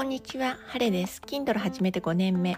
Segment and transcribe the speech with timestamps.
[0.00, 1.20] こんにちは、ハレです。
[1.26, 2.56] Kindle 始めて5年目。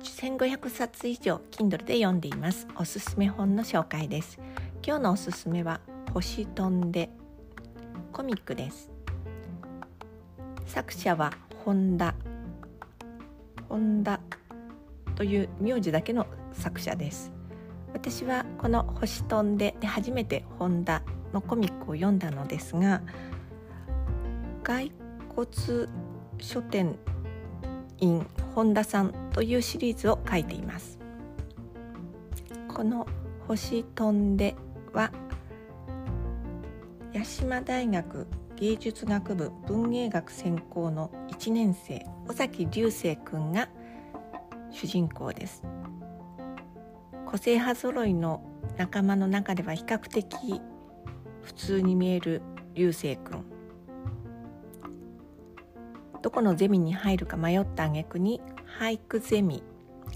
[0.00, 2.68] 1500冊以上 Kindle で読んでいます。
[2.76, 4.38] おすすめ本の紹介です。
[4.86, 5.80] 今日のおすすめは
[6.14, 7.10] 星飛んで
[8.12, 8.92] コミックです。
[10.66, 11.32] 作者は
[11.64, 12.14] 本田
[13.68, 14.20] 本田
[15.16, 17.32] という名字だけの作者です。
[17.92, 21.02] 私はこの星飛んでで初めて本田
[21.32, 23.02] のコミックを読んだのですが、
[24.62, 24.92] 骸
[25.34, 25.48] 骨
[26.40, 26.96] 書店
[27.98, 30.98] 員本田さんというシリーズを書いています。
[32.68, 33.06] この
[33.46, 34.54] 星飛んで
[34.92, 35.10] は
[37.14, 43.68] 八島大学芸術学部文芸学専攻の1年生尾崎流星くんが
[44.70, 45.62] 主人公です。
[47.26, 48.42] 個性派揃いの
[48.76, 50.60] 仲間の中では比較的
[51.42, 52.42] 普通に見える
[52.74, 53.57] 流星くん。
[56.28, 58.42] どこのゼミに入るか迷った挙句に
[58.78, 59.62] 俳句ゼミ。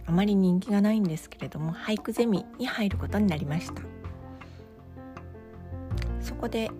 [0.04, 3.80] あまり人気がないんですけれども俳句ゼミに入ることになりました。
[6.20, 6.70] そこで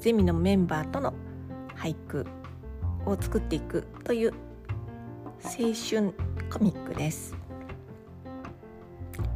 [0.00, 1.14] ゼミのメンバーとの
[1.76, 2.26] 俳句
[3.06, 4.34] を作っていくという
[5.42, 6.12] 青春
[6.52, 7.34] コミックです。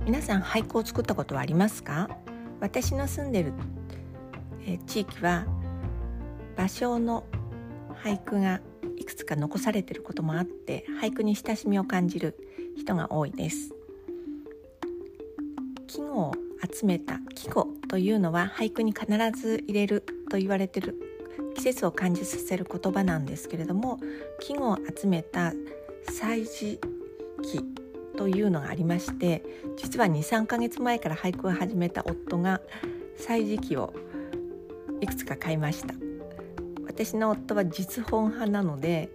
[0.04, 2.10] 皆さん俳句を作ったことはありますか？
[2.60, 3.54] 私の住んでる
[4.86, 5.46] 地域は
[6.58, 7.24] 芭蕉の
[8.02, 8.60] 俳句が
[8.96, 12.36] いくつか残されてることもあって俳句に親しみを感じる
[12.76, 13.74] 人が多いです。
[15.86, 16.32] 季語を
[16.72, 19.06] 集めた季語というのは俳句に必
[19.38, 20.00] ず入れる
[20.30, 20.98] と言われてる
[21.54, 24.00] 季節を感じさせる言葉なんですけれども
[24.40, 25.52] 季語を集めた
[26.10, 26.80] 祭事
[27.42, 27.60] 記
[28.16, 29.44] というのがありまして
[29.76, 32.60] 実は23ヶ月前から俳句を始めた夫が
[33.16, 33.92] 歳時記を
[35.00, 35.94] いくつか買いました。
[36.94, 39.10] 私の夫は実本派なので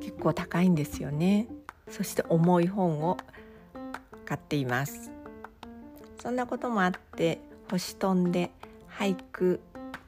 [0.00, 1.46] 結構高いんですよね。
[1.90, 3.18] そして重い本を
[4.24, 5.10] 買っています。
[6.22, 7.38] そんなこともあって
[7.70, 8.50] 星飛んで
[8.88, 9.60] 俳句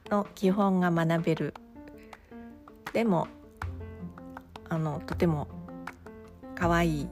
[0.09, 1.53] の基本が学べる。
[2.91, 3.27] でも
[4.67, 5.47] あのとても
[6.55, 7.07] 可愛い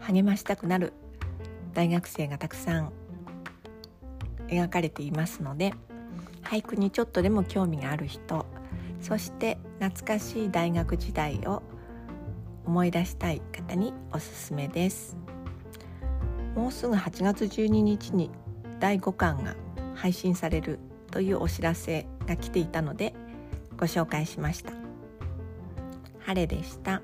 [0.00, 0.94] 励ましたくなる
[1.74, 2.92] 大学生がたくさん
[4.48, 5.74] 描かれていますので
[6.52, 8.44] 俳句にちょっとでも興味がある人
[9.00, 11.62] そして懐かしい大学時代を
[12.66, 15.16] 思い出したい方におすすめです
[16.54, 18.30] もうすぐ8月12日に
[18.80, 19.56] 第5巻が
[19.94, 20.78] 配信される
[21.10, 23.14] というお知らせが来ていたので
[23.78, 24.74] ご紹介しました
[26.18, 27.00] 晴れでした。